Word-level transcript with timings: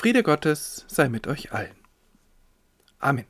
Friede 0.00 0.22
Gottes 0.22 0.86
sei 0.88 1.10
mit 1.10 1.26
euch 1.26 1.52
allen. 1.52 1.76
Amen. 3.00 3.26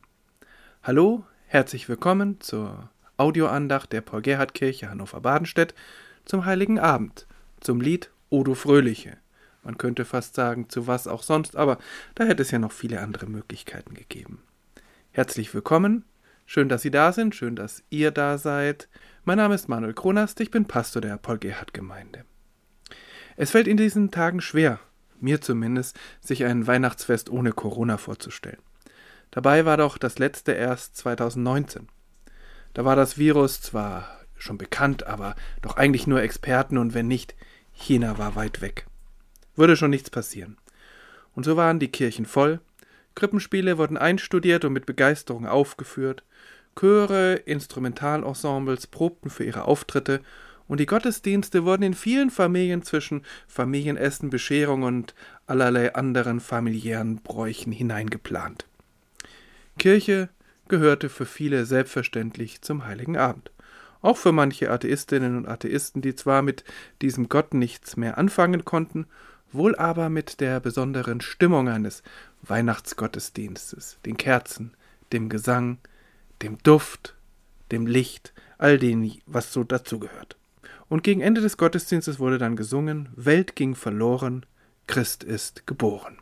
Hallo, 0.85 1.25
herzlich 1.49 1.89
willkommen 1.89 2.41
zur 2.41 2.91
Audioandacht 3.17 3.93
der 3.93 4.03
Paul-Gerhardt-Kirche 4.03 4.89
Hannover-Badenstedt 4.89 5.75
zum 6.25 6.45
Heiligen 6.45 6.79
Abend, 6.79 7.27
zum 7.59 7.81
Lied 7.81 8.13
Odo 8.29 8.55
Fröhliche. 8.55 9.17
Man 9.65 9.79
könnte 9.79 10.05
fast 10.05 10.37
sagen, 10.37 10.69
zu 10.69 10.87
was 10.87 11.09
auch 11.09 11.25
sonst, 11.25 11.57
aber 11.57 11.77
da 12.15 12.23
hätte 12.23 12.43
es 12.43 12.53
ja 12.53 12.61
noch 12.61 12.71
viele 12.71 13.01
andere 13.01 13.27
Möglichkeiten 13.27 13.95
gegeben. 13.95 14.41
Herzlich 15.11 15.53
willkommen, 15.53 16.05
schön, 16.47 16.69
dass 16.69 16.83
Sie 16.83 16.93
da 16.93 17.13
sind, 17.13 17.35
schön, 17.35 17.57
dass 17.57 17.83
ihr 17.91 18.13
da 18.13 18.39
seid. 18.39 18.89
Mein 19.25 19.39
Name 19.39 19.57
ist 19.57 19.69
Manuel 19.69 19.95
Kronast, 19.95 20.39
ich 20.39 20.53
bin 20.53 20.67
Pastor 20.67 21.03
der 21.03 21.17
Paul-Gerhardt-Gemeinde. 21.17 22.25
Es 23.37 23.51
fällt 23.51 23.67
in 23.67 23.77
diesen 23.77 24.13
Tagen 24.13 24.41
schwer, 24.41 24.79
mir 25.23 25.41
zumindest, 25.41 25.99
sich 26.21 26.45
ein 26.45 26.67
Weihnachtsfest 26.67 27.31
ohne 27.31 27.53
Corona 27.53 27.99
vorzustellen. 27.99 28.59
Dabei 29.31 29.65
war 29.65 29.77
doch 29.77 29.99
das 29.99 30.19
letzte 30.19 30.53
erst 30.53 30.97
2019. 30.97 31.89
Da 32.75 32.85
war 32.85 32.97
das 32.97 33.19
Virus 33.19 33.61
zwar 33.61 34.09
schon 34.37 34.59
bekannt, 34.59 35.07
aber 35.07 35.35
doch 35.63 35.77
eigentlich 35.77 36.07
nur 36.07 36.23
Experten 36.23 36.79
und 36.79 36.95
wenn 36.95 37.09
nicht, 37.09 37.35
China 37.73 38.19
war 38.19 38.35
weit 38.35 38.61
weg. 38.61 38.87
Würde 39.57 39.77
schon 39.77 39.91
nichts 39.91 40.11
passieren. 40.11 40.57
Und 41.35 41.45
so 41.45 41.57
waren 41.57 41.79
die 41.79 41.89
Kirchen 41.89 42.27
voll, 42.27 42.61
Krippenspiele 43.15 43.79
wurden 43.79 43.97
einstudiert 43.97 44.65
und 44.65 44.73
mit 44.73 44.87
Begeisterung 44.87 45.47
aufgeführt, 45.47 46.25
Chöre, 46.79 47.35
Instrumentalensembles 47.35 48.87
probten 48.87 49.31
für 49.31 49.45
ihre 49.45 49.65
Auftritte 49.65 50.21
und 50.71 50.79
die 50.79 50.87
Gottesdienste 50.87 51.65
wurden 51.65 51.83
in 51.83 51.95
vielen 51.95 52.31
Familien 52.31 52.85
zwischen 52.85 53.23
Familienessen, 53.49 54.31
Bescherung 54.31 54.85
und 54.85 55.17
allerlei 55.49 55.97
anderen 55.97 56.39
familiären 56.39 57.17
Bräuchen 57.17 57.73
hineingeplant. 57.73 58.67
Kirche 59.81 60.29
gehörte 60.69 61.09
für 61.09 61.27
viele 61.27 61.67
selbstverständlich 61.67 62.63
zum 62.63 62.87
heiligen 62.87 63.17
Abend. 63.17 63.51
Auch 64.01 64.17
für 64.17 64.31
manche 64.31 64.71
Atheistinnen 64.71 65.37
und 65.37 65.49
Atheisten, 65.49 66.03
die 66.03 66.15
zwar 66.15 66.41
mit 66.41 66.63
diesem 67.03 67.29
Gott 67.29 67.53
nichts 67.53 67.97
mehr 67.97 68.17
anfangen 68.17 68.65
konnten, 68.65 69.07
wohl 69.51 69.75
aber 69.75 70.09
mit 70.09 70.41
der 70.41 70.61
besonderen 70.61 71.21
Stimmung 71.21 71.69
eines 71.69 72.05
Weihnachtsgottesdienstes, 72.43 73.99
den 74.07 74.17
Kerzen, 74.17 74.75
dem 75.13 75.31
Gesang, 75.31 75.79
dem 76.43 76.59
Duft, 76.63 77.17
dem 77.73 77.89
Licht, 77.89 78.33
all 78.57 78.79
dem, 78.79 79.11
was 79.27 79.53
so 79.53 79.65
dazugehört. 79.65 80.37
Und 80.91 81.05
gegen 81.05 81.21
Ende 81.21 81.41
des 81.41 81.57
Gottesdienstes 81.57 82.19
wurde 82.19 82.37
dann 82.37 82.57
gesungen, 82.57 83.11
Welt 83.15 83.55
ging 83.55 83.77
verloren, 83.77 84.45
Christ 84.89 85.23
ist 85.23 85.65
geboren. 85.65 86.19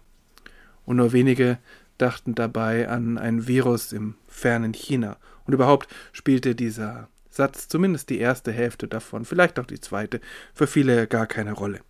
Und 0.84 0.98
nur 0.98 1.12
wenige 1.12 1.58
dachten 1.96 2.34
dabei 2.34 2.86
an 2.86 3.16
ein 3.16 3.48
Virus 3.48 3.94
im 3.94 4.16
fernen 4.26 4.74
China. 4.74 5.16
Und 5.46 5.54
überhaupt 5.54 5.88
spielte 6.12 6.54
dieser 6.54 7.08
Satz, 7.30 7.68
zumindest 7.68 8.10
die 8.10 8.18
erste 8.18 8.52
Hälfte 8.52 8.88
davon, 8.88 9.24
vielleicht 9.24 9.58
auch 9.58 9.64
die 9.64 9.80
zweite, 9.80 10.20
für 10.52 10.66
viele 10.66 11.06
gar 11.06 11.26
keine 11.26 11.52
Rolle. 11.52 11.80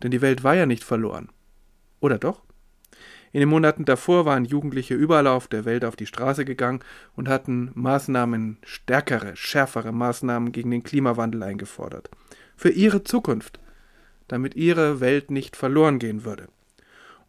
Denn 0.00 0.12
die 0.12 0.22
Welt 0.22 0.44
war 0.44 0.54
ja 0.54 0.66
nicht 0.66 0.84
verloren. 0.84 1.30
Oder 1.98 2.18
doch? 2.18 2.44
In 3.38 3.42
den 3.42 3.50
Monaten 3.50 3.84
davor 3.84 4.24
waren 4.24 4.46
Jugendliche 4.46 4.94
überall 4.94 5.28
auf 5.28 5.46
der 5.46 5.64
Welt 5.64 5.84
auf 5.84 5.94
die 5.94 6.06
Straße 6.06 6.44
gegangen 6.44 6.80
und 7.14 7.28
hatten 7.28 7.70
Maßnahmen, 7.74 8.56
stärkere, 8.64 9.36
schärfere 9.36 9.92
Maßnahmen 9.92 10.50
gegen 10.50 10.72
den 10.72 10.82
Klimawandel 10.82 11.44
eingefordert. 11.44 12.10
Für 12.56 12.70
ihre 12.70 13.04
Zukunft, 13.04 13.60
damit 14.26 14.56
ihre 14.56 14.98
Welt 14.98 15.30
nicht 15.30 15.54
verloren 15.54 16.00
gehen 16.00 16.24
würde. 16.24 16.48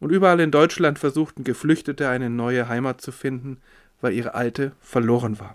Und 0.00 0.10
überall 0.10 0.40
in 0.40 0.50
Deutschland 0.50 0.98
versuchten 0.98 1.44
Geflüchtete 1.44 2.08
eine 2.08 2.28
neue 2.28 2.68
Heimat 2.68 3.00
zu 3.00 3.12
finden, 3.12 3.58
weil 4.00 4.12
ihre 4.12 4.34
alte 4.34 4.72
verloren 4.80 5.38
war. 5.38 5.54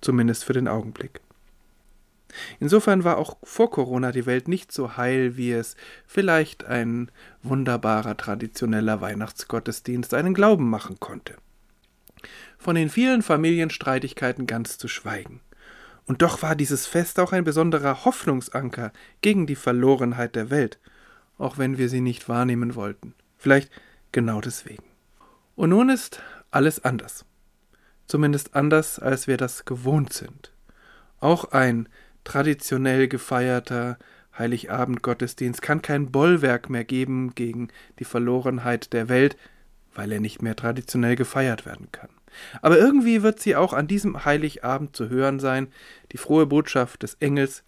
Zumindest 0.00 0.44
für 0.44 0.54
den 0.54 0.66
Augenblick. 0.66 1.20
Insofern 2.58 3.04
war 3.04 3.18
auch 3.18 3.36
vor 3.42 3.70
Corona 3.70 4.12
die 4.12 4.26
Welt 4.26 4.48
nicht 4.48 4.72
so 4.72 4.96
heil, 4.96 5.36
wie 5.36 5.52
es 5.52 5.76
vielleicht 6.06 6.64
ein 6.64 7.10
wunderbarer 7.42 8.16
traditioneller 8.16 9.00
Weihnachtsgottesdienst 9.00 10.14
einen 10.14 10.34
Glauben 10.34 10.68
machen 10.68 11.00
konnte. 11.00 11.36
Von 12.58 12.74
den 12.74 12.90
vielen 12.90 13.22
Familienstreitigkeiten 13.22 14.46
ganz 14.46 14.78
zu 14.78 14.88
schweigen. 14.88 15.40
Und 16.06 16.22
doch 16.22 16.42
war 16.42 16.56
dieses 16.56 16.86
Fest 16.86 17.20
auch 17.20 17.32
ein 17.32 17.44
besonderer 17.44 18.04
Hoffnungsanker 18.04 18.92
gegen 19.22 19.46
die 19.46 19.54
Verlorenheit 19.54 20.34
der 20.34 20.50
Welt, 20.50 20.78
auch 21.38 21.56
wenn 21.56 21.78
wir 21.78 21.88
sie 21.88 22.00
nicht 22.00 22.28
wahrnehmen 22.28 22.74
wollten. 22.74 23.14
Vielleicht 23.38 23.70
genau 24.12 24.40
deswegen. 24.40 24.84
Und 25.56 25.70
nun 25.70 25.88
ist 25.88 26.22
alles 26.50 26.84
anders. 26.84 27.24
Zumindest 28.06 28.54
anders, 28.56 28.98
als 28.98 29.26
wir 29.28 29.36
das 29.36 29.64
gewohnt 29.64 30.12
sind. 30.12 30.52
Auch 31.20 31.52
ein 31.52 31.88
traditionell 32.24 33.08
gefeierter 33.08 33.98
Heiligabend-Gottesdienst 34.38 35.60
kann 35.62 35.82
kein 35.82 36.10
Bollwerk 36.10 36.70
mehr 36.70 36.84
geben 36.84 37.34
gegen 37.34 37.68
die 37.98 38.04
Verlorenheit 38.04 38.92
der 38.92 39.08
Welt, 39.08 39.36
weil 39.94 40.12
er 40.12 40.20
nicht 40.20 40.42
mehr 40.42 40.56
traditionell 40.56 41.16
gefeiert 41.16 41.66
werden 41.66 41.88
kann. 41.92 42.10
Aber 42.62 42.78
irgendwie 42.78 43.22
wird 43.22 43.40
sie 43.40 43.56
auch 43.56 43.72
an 43.72 43.88
diesem 43.88 44.24
Heiligabend 44.24 44.94
zu 44.94 45.08
hören 45.08 45.40
sein, 45.40 45.68
die 46.12 46.16
frohe 46.16 46.46
Botschaft 46.46 47.02
des 47.02 47.14
Engels, 47.14 47.64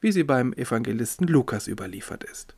wie 0.00 0.12
sie 0.12 0.24
beim 0.24 0.52
Evangelisten 0.52 1.26
Lukas 1.26 1.66
überliefert 1.66 2.24
ist. 2.24 2.54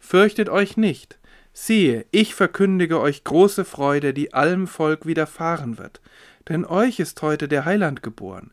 Fürchtet 0.00 0.48
euch 0.48 0.76
nicht, 0.76 1.18
siehe, 1.52 2.06
ich 2.10 2.34
verkündige 2.34 3.00
euch 3.00 3.24
große 3.24 3.64
Freude, 3.64 4.14
die 4.14 4.32
allem 4.32 4.66
Volk 4.66 5.06
widerfahren 5.06 5.78
wird, 5.78 6.00
denn 6.48 6.64
euch 6.64 6.98
ist 6.98 7.20
heute 7.22 7.46
der 7.46 7.64
Heiland 7.64 8.02
geboren, 8.02 8.52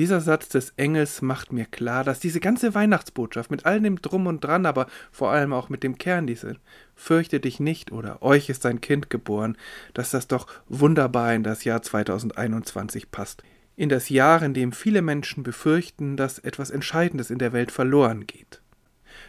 dieser 0.00 0.22
Satz 0.22 0.48
des 0.48 0.72
Engels 0.78 1.20
macht 1.20 1.52
mir 1.52 1.66
klar, 1.66 2.04
dass 2.04 2.20
diese 2.20 2.40
ganze 2.40 2.74
Weihnachtsbotschaft 2.74 3.50
mit 3.50 3.66
all 3.66 3.82
dem 3.82 4.00
Drum 4.00 4.26
und 4.28 4.42
Dran, 4.42 4.64
aber 4.64 4.86
vor 5.12 5.30
allem 5.30 5.52
auch 5.52 5.68
mit 5.68 5.82
dem 5.82 5.98
Kern 5.98 6.26
diese 6.26 6.56
Fürchte 6.94 7.38
dich 7.38 7.60
nicht 7.60 7.92
oder 7.92 8.22
euch 8.22 8.48
ist 8.48 8.64
ein 8.64 8.80
Kind 8.80 9.10
geboren, 9.10 9.58
dass 9.92 10.10
das 10.10 10.26
doch 10.26 10.46
wunderbar 10.70 11.34
in 11.34 11.42
das 11.42 11.64
Jahr 11.64 11.82
2021 11.82 13.10
passt. 13.10 13.42
In 13.76 13.90
das 13.90 14.08
Jahr, 14.08 14.42
in 14.42 14.54
dem 14.54 14.72
viele 14.72 15.02
Menschen 15.02 15.42
befürchten, 15.42 16.16
dass 16.16 16.38
etwas 16.38 16.70
Entscheidendes 16.70 17.28
in 17.28 17.38
der 17.38 17.52
Welt 17.52 17.70
verloren 17.70 18.26
geht. 18.26 18.62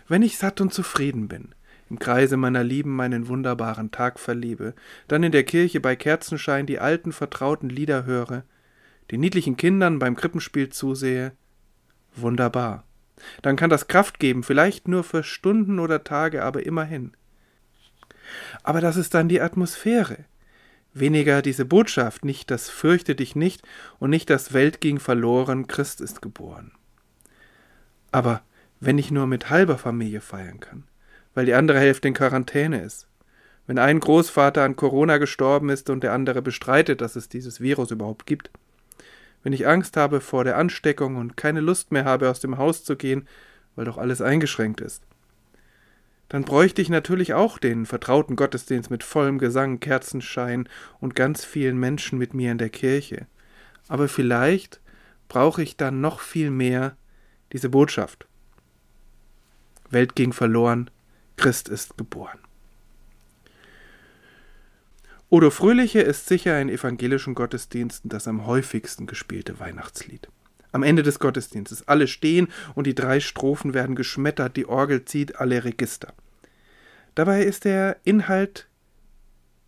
Wenn 0.07 0.21
ich 0.21 0.37
satt 0.37 0.61
und 0.61 0.73
zufrieden 0.73 1.27
bin, 1.27 1.49
im 1.89 1.99
Kreise 1.99 2.37
meiner 2.37 2.63
Lieben 2.63 2.95
meinen 2.95 3.27
wunderbaren 3.27 3.91
Tag 3.91 4.19
verliebe, 4.21 4.73
dann 5.09 5.23
in 5.23 5.33
der 5.33 5.43
Kirche 5.43 5.81
bei 5.81 5.97
Kerzenschein 5.97 6.65
die 6.65 6.79
alten 6.79 7.11
vertrauten 7.11 7.69
Lieder 7.69 8.05
höre, 8.05 8.45
den 9.11 9.19
niedlichen 9.19 9.57
Kindern 9.57 9.99
beim 9.99 10.15
Krippenspiel 10.15 10.69
zusehe, 10.69 11.33
wunderbar. 12.15 12.85
Dann 13.41 13.55
kann 13.55 13.69
das 13.69 13.87
Kraft 13.87 14.19
geben, 14.19 14.43
vielleicht 14.43 14.87
nur 14.87 15.03
für 15.03 15.23
Stunden 15.23 15.79
oder 15.79 16.03
Tage, 16.03 16.43
aber 16.43 16.65
immerhin. 16.65 17.11
Aber 18.63 18.81
das 18.81 18.97
ist 18.97 19.13
dann 19.13 19.29
die 19.29 19.41
Atmosphäre. 19.41 20.25
Weniger 20.93 21.41
diese 21.41 21.65
Botschaft, 21.65 22.25
nicht 22.25 22.51
das 22.51 22.69
Fürchte 22.69 23.15
dich 23.15 23.35
nicht 23.35 23.61
und 23.99 24.09
nicht 24.09 24.29
das 24.29 24.53
Welt 24.53 24.81
ging 24.81 24.99
verloren, 24.99 25.67
Christ 25.67 26.01
ist 26.01 26.21
geboren. 26.21 26.71
Aber 28.11 28.41
wenn 28.79 28.97
ich 28.97 29.11
nur 29.11 29.27
mit 29.27 29.49
halber 29.49 29.77
Familie 29.77 30.21
feiern 30.21 30.59
kann, 30.59 30.83
weil 31.33 31.45
die 31.45 31.53
andere 31.53 31.79
Hälfte 31.79 32.09
in 32.09 32.13
Quarantäne 32.13 32.81
ist, 32.81 33.07
wenn 33.67 33.77
ein 33.77 33.99
Großvater 34.01 34.63
an 34.63 34.75
Corona 34.75 35.17
gestorben 35.17 35.69
ist 35.69 35.89
und 35.89 36.03
der 36.03 36.11
andere 36.11 36.41
bestreitet, 36.41 36.99
dass 36.99 37.15
es 37.15 37.29
dieses 37.29 37.61
Virus 37.61 37.91
überhaupt 37.91 38.25
gibt, 38.25 38.49
wenn 39.43 39.53
ich 39.53 39.67
Angst 39.67 39.97
habe 39.97 40.21
vor 40.21 40.43
der 40.43 40.57
Ansteckung 40.57 41.15
und 41.15 41.37
keine 41.37 41.61
Lust 41.61 41.91
mehr 41.91 42.05
habe, 42.05 42.29
aus 42.29 42.39
dem 42.39 42.57
Haus 42.57 42.83
zu 42.83 42.95
gehen, 42.95 43.27
weil 43.75 43.85
doch 43.85 43.97
alles 43.97 44.21
eingeschränkt 44.21 44.81
ist. 44.81 45.03
Dann 46.29 46.43
bräuchte 46.43 46.81
ich 46.81 46.89
natürlich 46.89 47.33
auch 47.33 47.57
den 47.57 47.85
vertrauten 47.85 48.37
Gottesdienst 48.37 48.89
mit 48.89 49.03
vollem 49.03 49.37
Gesang, 49.37 49.79
Kerzenschein 49.79 50.69
und 50.99 51.15
ganz 51.15 51.43
vielen 51.43 51.77
Menschen 51.77 52.17
mit 52.17 52.33
mir 52.33 52.51
in 52.51 52.57
der 52.57 52.69
Kirche. 52.69 53.27
Aber 53.89 54.07
vielleicht 54.07 54.79
brauche 55.27 55.61
ich 55.61 55.75
dann 55.75 55.99
noch 55.99 56.21
viel 56.21 56.49
mehr 56.49 56.95
diese 57.51 57.69
Botschaft. 57.69 58.27
Welt 59.89 60.15
ging 60.15 60.31
verloren, 60.31 60.89
Christ 61.35 61.67
ist 61.67 61.97
geboren. 61.97 62.39
Odo 65.33 65.49
Fröhliche 65.49 66.01
ist 66.01 66.27
sicher 66.27 66.59
in 66.59 66.67
evangelischen 66.67 67.35
Gottesdiensten 67.35 68.09
das 68.09 68.27
am 68.27 68.45
häufigsten 68.45 69.07
gespielte 69.07 69.61
Weihnachtslied. 69.61 70.27
Am 70.73 70.83
Ende 70.83 71.03
des 71.03 71.19
Gottesdienstes 71.19 71.87
alle 71.87 72.09
stehen 72.09 72.49
und 72.75 72.85
die 72.85 72.95
drei 72.95 73.21
Strophen 73.21 73.73
werden 73.73 73.95
geschmettert, 73.95 74.57
die 74.57 74.65
Orgel 74.65 75.05
zieht 75.05 75.37
alle 75.37 75.63
Register. 75.63 76.13
Dabei 77.15 77.43
ist 77.43 77.63
der 77.63 77.95
Inhalt 78.03 78.67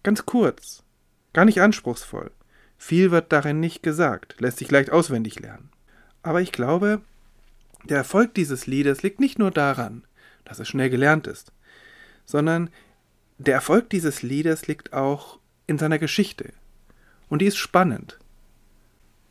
ganz 0.04 0.26
kurz, 0.26 0.84
gar 1.32 1.46
nicht 1.46 1.62
anspruchsvoll. 1.62 2.32
Viel 2.78 3.12
wird 3.12 3.32
darin 3.32 3.62
nicht 3.62 3.84
gesagt, 3.84 4.36
lässt 4.42 4.58
sich 4.58 4.70
leicht 4.70 4.92
auswendig 4.92 5.40
lernen. 5.40 5.70
Aber 6.24 6.42
ich 6.42 6.52
glaube, 6.52 7.00
der 7.86 8.00
Erfolg 8.00 8.34
dieses 8.34 8.68
Liedes 8.68 9.02
liegt 9.02 9.22
nicht 9.22 9.40
nur 9.40 9.50
daran, 9.50 10.04
dass 10.44 10.60
es 10.60 10.68
schnell 10.68 10.90
gelernt 10.90 11.26
ist, 11.26 11.54
sondern 12.26 12.70
der 13.38 13.54
Erfolg 13.54 13.90
dieses 13.90 14.24
Liedes 14.24 14.68
liegt 14.68 14.92
auch 14.92 15.40
in 15.68 15.78
seiner 15.78 16.00
Geschichte. 16.00 16.54
Und 17.30 17.42
die 17.42 17.46
ist 17.46 17.58
spannend. 17.58 18.20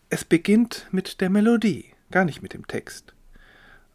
Es 0.08 0.24
beginnt 0.24 0.86
mit 0.90 1.20
der 1.20 1.30
Melodie, 1.30 1.86
gar 2.10 2.24
nicht 2.24 2.42
mit 2.42 2.52
dem 2.52 2.66
Text. 2.66 3.14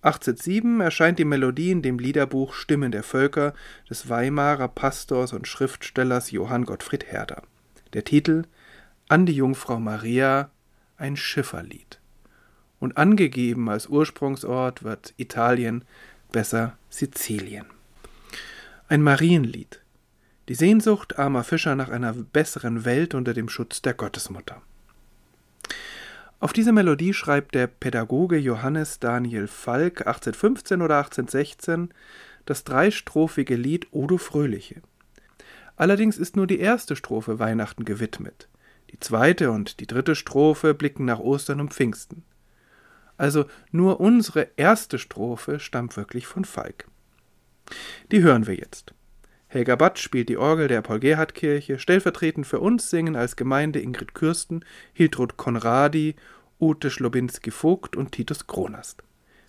1807 0.01 0.80
erscheint 0.80 1.19
die 1.19 1.25
Melodie 1.25 1.72
in 1.72 1.81
dem 1.81 2.00
Liederbuch 2.00 2.54
Stimmen 2.54 2.92
der 2.92 3.04
Völker 3.04 3.54
des 3.89 4.10
Weimarer 4.10 4.68
Pastors 4.68 5.34
und 5.34 5.48
Schriftstellers 5.48 6.31
Johann 6.31 6.66
Gottfried 6.66 7.06
Herder. 7.06 7.44
Der 7.94 8.04
Titel 8.04 8.44
An 9.10 9.25
die 9.25 9.34
Jungfrau 9.34 9.80
Maria, 9.80 10.51
ein 10.98 11.18
Schifferlied. 11.18 12.00
Und 12.80 12.98
angegeben 12.98 13.69
als 13.69 13.88
Ursprungsort 13.88 14.84
wird 14.84 15.13
Italien, 15.18 15.84
besser 16.31 16.78
Sizilien. 16.89 17.66
Ein 18.88 19.01
Marienlied, 19.01 19.81
die 20.48 20.56
Sehnsucht 20.56 21.20
armer 21.20 21.44
Fischer 21.44 21.76
nach 21.76 21.90
einer 21.90 22.14
besseren 22.14 22.86
Welt 22.86 23.14
unter 23.14 23.34
dem 23.34 23.50
Schutz 23.50 23.82
der 23.82 23.94
Gottesmutter. 23.94 24.62
Auf 26.40 26.54
diese 26.54 26.72
Melodie 26.72 27.14
schreibt 27.14 27.56
der 27.56 27.68
Pädagoge 27.68 28.38
Johannes 28.38 29.00
Daniel 29.00 29.48
Falk 29.48 30.02
1815 30.02 30.82
oder 30.82 30.98
1816 30.98 31.90
das 32.46 32.64
dreistrophige 32.64 33.56
Lied 33.56 33.88
Odo 33.92 34.18
Fröhliche. 34.18 34.82
Allerdings 35.76 36.18
ist 36.18 36.36
nur 36.36 36.48
die 36.48 36.60
erste 36.60 36.96
Strophe 36.96 37.40
Weihnachten 37.40 37.86
gewidmet. 37.86 38.48
Die 38.92 39.00
zweite 39.00 39.52
und 39.52 39.80
die 39.80 39.88
dritte 39.88 40.16
Strophe 40.16 40.74
blicken 40.74 41.06
nach 41.06 41.20
Ostern 41.20 41.60
und 41.60 41.74
Pfingsten. 41.74 42.24
Also 43.18 43.46
nur 43.72 44.00
unsere 44.00 44.48
erste 44.56 45.00
Strophe 45.00 45.60
stammt 45.60 45.98
wirklich 45.98 46.28
von 46.28 46.46
Falk. 46.46 46.88
Die 48.12 48.22
hören 48.22 48.48
wir 48.48 48.56
jetzt. 48.56 48.94
Helga 49.50 49.78
Batt 49.78 49.98
spielt 49.98 50.28
die 50.28 50.38
Orgel 50.38 50.68
der 50.68 50.82
Paul-Gerhardt-Kirche, 50.82 51.80
stellvertretend 51.80 52.46
für 52.46 52.60
uns 52.60 52.90
singen 52.90 53.16
als 53.16 53.38
Gemeinde 53.38 53.80
Ingrid 53.80 54.14
Kürsten, 54.14 54.66
Hiltrud 54.94 55.38
Konradi, 55.38 56.16
Ute 56.60 56.90
Schlobinski-Vogt 56.90 57.96
und 57.96 58.12
Titus 58.12 58.48
Kronast. 58.48 59.04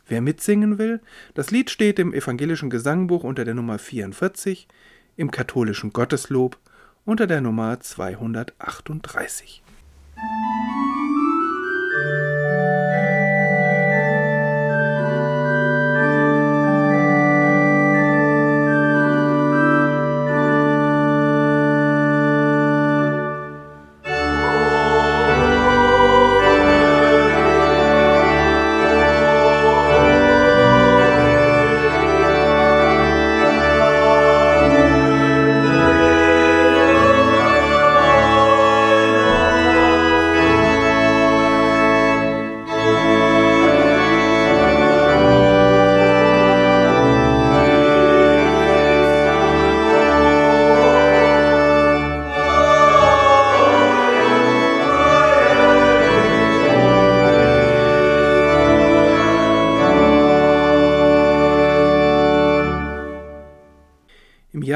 Wer 0.06 0.20
mitsingen 0.20 0.78
will, 0.78 1.00
das 1.34 1.50
Lied 1.50 1.70
steht 1.70 1.98
im 1.98 2.14
evangelischen 2.14 2.70
Gesangbuch 2.70 3.24
unter 3.24 3.44
der 3.44 3.54
Nummer 3.54 3.78
44, 3.78 4.68
im 5.16 5.30
katholischen 5.32 5.92
Gotteslob 5.92 6.58
unter 7.04 7.26
der 7.26 7.40
Nummer 7.40 7.80
238. 7.80 9.62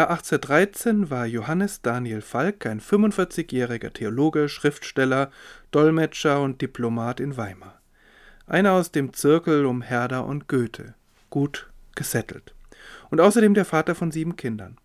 Jahr 0.02 0.10
1813 0.10 1.10
war 1.10 1.26
Johannes 1.26 1.80
Daniel 1.80 2.22
Falk 2.22 2.66
ein 2.66 2.80
45-jähriger 2.80 3.92
Theologe, 3.92 4.48
Schriftsteller, 4.48 5.30
Dolmetscher 5.70 6.42
und 6.42 6.60
Diplomat 6.60 7.20
in 7.20 7.36
Weimar. 7.36 7.80
Einer 8.48 8.72
aus 8.72 8.90
dem 8.90 9.12
Zirkel 9.12 9.64
um 9.64 9.80
Herder 9.80 10.26
und 10.26 10.48
Goethe, 10.48 10.94
gut 11.30 11.70
gesettelt. 11.94 12.52
Und 13.10 13.20
außerdem 13.20 13.54
der 13.54 13.64
Vater 13.64 13.94
von 13.94 14.10
sieben 14.10 14.34
Kindern. 14.34 14.76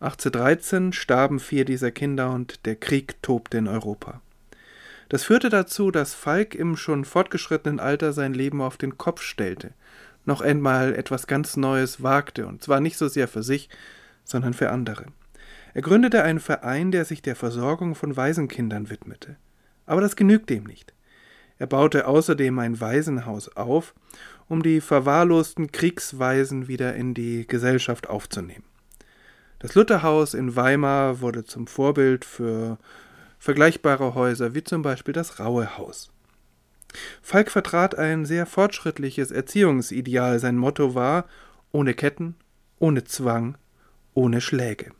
1813 0.00 0.92
starben 0.92 1.40
vier 1.40 1.64
dieser 1.64 1.90
Kinder 1.90 2.30
und 2.30 2.66
der 2.66 2.76
Krieg 2.76 3.22
tobte 3.22 3.56
in 3.56 3.68
Europa. 3.68 4.20
Das 5.08 5.24
führte 5.24 5.48
dazu, 5.48 5.90
dass 5.90 6.12
Falk 6.12 6.54
im 6.54 6.76
schon 6.76 7.06
fortgeschrittenen 7.06 7.80
Alter 7.80 8.12
sein 8.12 8.34
Leben 8.34 8.60
auf 8.60 8.76
den 8.76 8.98
Kopf 8.98 9.22
stellte, 9.22 9.72
noch 10.26 10.42
einmal 10.42 10.94
etwas 10.94 11.26
ganz 11.26 11.56
Neues 11.56 12.02
wagte, 12.02 12.46
und 12.46 12.62
zwar 12.62 12.80
nicht 12.80 12.98
so 12.98 13.08
sehr 13.08 13.26
für 13.26 13.42
sich, 13.42 13.70
sondern 14.30 14.54
für 14.54 14.70
andere. 14.70 15.06
Er 15.74 15.82
gründete 15.82 16.22
einen 16.22 16.40
Verein, 16.40 16.90
der 16.90 17.04
sich 17.04 17.22
der 17.22 17.36
Versorgung 17.36 17.94
von 17.94 18.16
Waisenkindern 18.16 18.90
widmete. 18.90 19.36
Aber 19.86 20.00
das 20.00 20.16
genügte 20.16 20.54
ihm 20.54 20.64
nicht. 20.64 20.94
Er 21.58 21.66
baute 21.66 22.06
außerdem 22.06 22.58
ein 22.58 22.80
Waisenhaus 22.80 23.54
auf, 23.56 23.94
um 24.48 24.62
die 24.62 24.80
verwahrlosten 24.80 25.70
Kriegsweisen 25.70 26.68
wieder 26.68 26.94
in 26.94 27.14
die 27.14 27.46
Gesellschaft 27.46 28.08
aufzunehmen. 28.08 28.64
Das 29.58 29.74
Lutherhaus 29.74 30.32
in 30.32 30.56
Weimar 30.56 31.20
wurde 31.20 31.44
zum 31.44 31.66
Vorbild 31.66 32.24
für 32.24 32.78
vergleichbare 33.38 34.14
Häuser 34.14 34.54
wie 34.54 34.64
zum 34.64 34.80
Beispiel 34.82 35.12
das 35.12 35.38
Raue 35.38 35.76
Haus. 35.76 36.10
Falk 37.22 37.50
vertrat 37.50 37.96
ein 37.96 38.24
sehr 38.24 38.46
fortschrittliches 38.46 39.30
Erziehungsideal. 39.30 40.38
Sein 40.38 40.56
Motto 40.56 40.94
war 40.94 41.26
ohne 41.72 41.94
Ketten, 41.94 42.36
ohne 42.78 43.04
Zwang, 43.04 43.56
ohne 44.20 44.42
Schläge. 44.42 44.92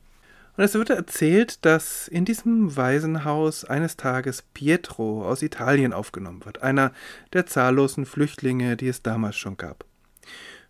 Und 0.57 0.65
es 0.65 0.75
wird 0.75 0.89
erzählt, 0.89 1.65
dass 1.67 2.09
in 2.09 2.25
diesem 2.25 2.75
Waisenhaus 2.75 3.67
eines 3.67 3.99
Tages 3.99 4.43
Pietro 4.55 5.29
aus 5.29 5.43
Italien 5.43 5.93
aufgenommen 5.93 6.45
wird, 6.47 6.63
einer 6.63 6.93
der 7.35 7.45
zahllosen 7.47 8.07
Flüchtlinge, 8.07 8.77
die 8.79 8.89
es 8.89 9.03
damals 9.03 9.37
schon 9.37 9.59
gab. 9.59 9.85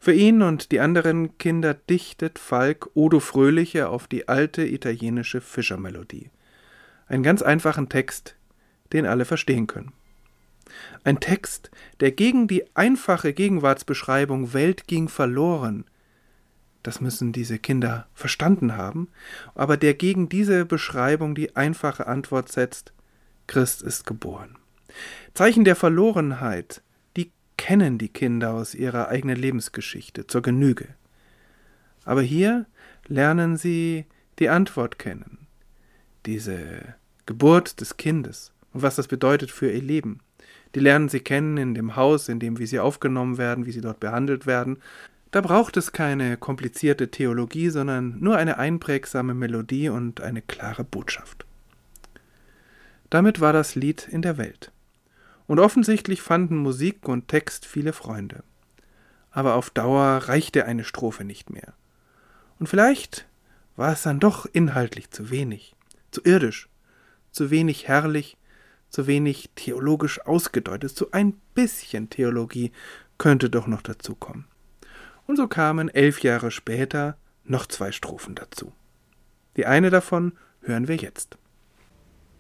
Für 0.01 0.13
ihn 0.13 0.43
und 0.43 0.73
die 0.73 0.81
anderen 0.81 1.39
Kinder 1.39 1.75
dichtet 1.75 2.39
Falk 2.39 2.91
Odo 2.95 3.21
Fröhliche 3.21 3.89
auf 3.89 4.09
die 4.09 4.29
alte 4.29 4.67
italienische 4.67 5.41
Fischermelodie. 5.41 6.31
Einen 7.07 7.23
ganz 7.23 7.43
einfachen 7.43 7.89
Text, 7.89 8.35
den 8.93 9.07
alle 9.07 9.25
verstehen 9.25 9.67
können. 9.67 9.93
Ein 11.05 11.21
Text, 11.21 11.71
der 12.01 12.11
gegen 12.11 12.49
die 12.49 12.65
einfache 12.75 13.33
Gegenwartsbeschreibung 13.33 14.53
Welt 14.53 14.87
ging 14.89 15.09
verloren 15.09 15.85
das 16.83 17.01
müssen 17.01 17.33
diese 17.33 17.59
Kinder 17.59 18.07
verstanden 18.15 18.77
haben, 18.77 19.09
aber 19.55 19.77
der 19.77 19.95
gegen 19.95 20.29
diese 20.29 20.65
Beschreibung 20.65 21.35
die 21.35 21.57
einfache 21.57 22.07
Antwort 22.07 22.51
setzt, 22.51 22.93
Christ 23.47 23.83
ist 23.83 24.07
geboren. 24.07 24.57
Zeichen 25.35 25.65
der 25.65 25.77
Verlorenheit, 25.77 26.83
die 27.17 27.33
kennen 27.57 27.99
die 27.99 28.09
Kinder 28.09 28.55
aus 28.55 28.75
ihrer 28.75 29.09
eigenen 29.09 29.37
Lebensgeschichte 29.37 30.27
zur 30.27 30.43
Genüge. 30.43 30.89
Aber 32.05 32.23
hier 32.23 32.67
lernen 33.07 33.57
sie 33.57 34.07
die 34.39 34.49
Antwort 34.49 34.99
kennen, 34.99 35.47
diese 36.27 36.95
Geburt 37.27 37.81
des 37.81 37.97
Kindes 37.97 38.53
und 38.73 38.83
was 38.83 38.97
das 38.97 39.09
bedeutet 39.09 39.51
für 39.51 39.71
ihr 39.71 39.83
Leben. 39.83 40.21
Die 40.75 40.81
lernen 40.81 41.09
sie 41.09 41.21
kennen 41.21 41.57
in 41.57 41.75
dem 41.75 41.97
Haus, 41.97 42.29
in 42.29 42.39
dem 42.39 42.59
wie 42.59 42.67
sie 42.67 42.79
aufgenommen 42.79 43.39
werden, 43.39 43.67
wie 43.67 43.73
sie 43.73 43.81
dort 43.81 44.01
behandelt 44.01 44.47
werden, 44.47 44.79
da 45.31 45.41
braucht 45.41 45.77
es 45.77 45.93
keine 45.93 46.37
komplizierte 46.37 47.11
Theologie, 47.11 47.71
sondern 47.71 48.19
nur 48.19 48.37
eine 48.37 48.59
einprägsame 48.59 49.35
Melodie 49.35 49.89
und 49.89 50.21
eine 50.21 50.43
klare 50.43 50.83
Botschaft. 50.85 51.47
Damit 53.11 53.41
war 53.41 53.53
das 53.53 53.75
Lied 53.75 54.09
in 54.09 54.23
der 54.23 54.39
Welt. 54.39 54.73
Und 55.47 55.59
offensichtlich 55.59 56.23
fanden 56.23 56.57
Musik 56.57 57.09
und 57.09 57.29
Text 57.29 57.67
viele 57.67 57.93
Freunde. 57.93 58.45
Aber 59.33 59.55
auf 59.55 59.71
Dauer 59.71 60.19
reichte 60.29 60.65
eine 60.65 60.85
Strophe 60.85 61.25
nicht 61.25 61.51
mehr. 61.51 61.75
Und 62.59 62.69
vielleicht 62.69 63.27
war 63.77 63.93
es 63.93 64.03
dann 64.03 64.21
doch 64.21 64.47
inhaltlich 64.53 65.11
zu 65.11 65.31
wenig, 65.31 65.75
zu 66.11 66.21
irdisch, 66.25 66.69
zu 67.31 67.51
wenig 67.51 67.89
herrlich, 67.89 68.37
zu 68.91 69.07
wenig 69.07 69.51
theologisch 69.55 70.21
ausgedeutet, 70.27 70.91
zu 70.97 71.13
ein 71.13 71.35
bisschen 71.55 72.11
Theologie 72.11 72.73
könnte 73.19 73.51
doch 73.51 73.67
noch 73.67 73.83
dazu 73.83 74.15
kommen. 74.15 74.47
Und 75.31 75.37
so 75.37 75.47
kamen 75.47 75.89
elf 75.89 76.25
Jahre 76.25 76.51
später 76.51 77.17
noch 77.45 77.67
zwei 77.67 77.93
Strophen 77.93 78.35
dazu. 78.35 78.73
Die 79.57 79.65
eine 79.65 79.89
davon 79.89 80.33
hören 80.63 80.89
wir 80.89 80.97
jetzt. 80.97 81.39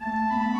Das 0.00 0.59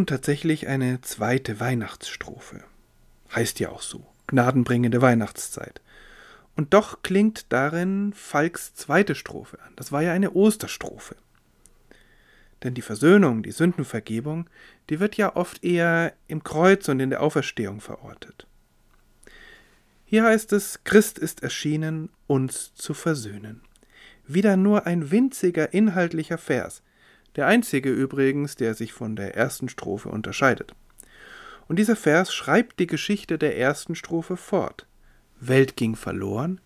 nun 0.00 0.06
tatsächlich 0.06 0.66
eine 0.66 1.02
zweite 1.02 1.60
Weihnachtsstrophe. 1.60 2.64
Heißt 3.34 3.60
ja 3.60 3.68
auch 3.68 3.82
so, 3.82 4.06
gnadenbringende 4.28 5.02
Weihnachtszeit. 5.02 5.82
Und 6.56 6.72
doch 6.72 7.02
klingt 7.02 7.52
darin 7.52 8.14
Falks 8.14 8.74
zweite 8.74 9.14
Strophe 9.14 9.60
an. 9.60 9.74
Das 9.76 9.92
war 9.92 10.00
ja 10.00 10.14
eine 10.14 10.30
Osterstrophe. 10.30 11.16
Denn 12.62 12.72
die 12.72 12.80
Versöhnung, 12.80 13.42
die 13.42 13.52
Sündenvergebung, 13.52 14.48
die 14.88 15.00
wird 15.00 15.18
ja 15.18 15.36
oft 15.36 15.62
eher 15.62 16.14
im 16.28 16.44
Kreuz 16.44 16.88
und 16.88 16.98
in 16.98 17.10
der 17.10 17.22
Auferstehung 17.22 17.82
verortet. 17.82 18.46
Hier 20.06 20.24
heißt 20.24 20.54
es, 20.54 20.82
Christ 20.84 21.18
ist 21.18 21.42
erschienen, 21.42 22.08
uns 22.26 22.72
zu 22.74 22.94
versöhnen. 22.94 23.60
Wieder 24.26 24.56
nur 24.56 24.86
ein 24.86 25.10
winziger 25.10 25.74
inhaltlicher 25.74 26.38
Vers, 26.38 26.82
der 27.36 27.46
einzige 27.46 27.90
übrigens, 27.90 28.56
der 28.56 28.74
sich 28.74 28.92
von 28.92 29.16
der 29.16 29.36
ersten 29.36 29.68
Strophe 29.68 30.08
unterscheidet. 30.08 30.74
Und 31.68 31.78
dieser 31.78 31.96
Vers 31.96 32.34
schreibt 32.34 32.80
die 32.80 32.86
Geschichte 32.86 33.38
der 33.38 33.56
ersten 33.56 33.94
Strophe 33.94 34.36
fort. 34.36 34.86
Welt 35.38 35.76
ging 35.76 35.94
verloren, 35.96 36.60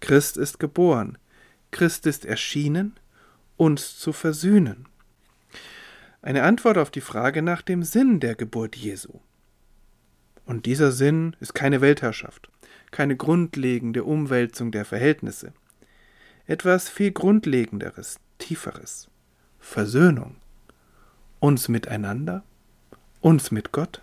Christ 0.00 0.36
ist 0.36 0.58
geboren, 0.58 1.18
Christ 1.70 2.06
ist 2.06 2.24
erschienen, 2.24 2.94
uns 3.56 3.98
zu 3.98 4.12
versöhnen. 4.12 4.86
Eine 6.22 6.42
Antwort 6.42 6.78
auf 6.78 6.90
die 6.90 7.00
Frage 7.00 7.42
nach 7.42 7.62
dem 7.62 7.82
Sinn 7.82 8.18
der 8.18 8.34
Geburt 8.34 8.76
Jesu. 8.76 9.20
Und 10.44 10.66
dieser 10.66 10.92
Sinn 10.92 11.36
ist 11.40 11.54
keine 11.54 11.80
Weltherrschaft, 11.80 12.50
keine 12.90 13.16
grundlegende 13.16 14.04
Umwälzung 14.04 14.72
der 14.72 14.84
Verhältnisse. 14.84 15.52
Etwas 16.46 16.88
viel 16.88 17.10
Grundlegenderes, 17.10 18.20
Tieferes. 18.38 19.08
Versöhnung. 19.66 20.36
Uns 21.38 21.68
miteinander, 21.68 22.44
uns 23.20 23.50
mit 23.50 23.72
Gott. 23.72 24.00